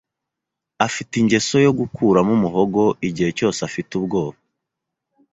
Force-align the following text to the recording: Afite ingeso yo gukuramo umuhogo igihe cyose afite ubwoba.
Afite 0.87 1.13
ingeso 1.21 1.55
yo 1.65 1.71
gukuramo 1.79 2.31
umuhogo 2.37 2.83
igihe 3.07 3.29
cyose 3.37 3.59
afite 3.67 3.91
ubwoba. 3.99 4.37